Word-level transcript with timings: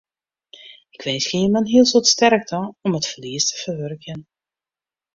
Ik 0.95 1.01
winskje 1.07 1.37
jimme 1.41 1.59
in 1.61 1.69
hiel 1.71 1.87
soad 1.91 2.07
sterkte 2.15 2.57
om 2.85 2.97
it 2.99 3.09
ferlies 3.11 3.45
te 3.47 3.55
ferwurkjen. 3.61 4.21